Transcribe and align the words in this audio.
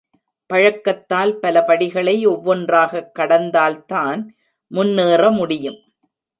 பழக்கத்தால் 0.53 1.33
பல 1.39 1.63
படிகளை 1.63 2.27
ஒவ்வொன்றாகக் 2.27 3.11
கடந்தால்தான் 3.19 4.27
முன்னேற 4.67 5.31
முடியும். 5.31 5.79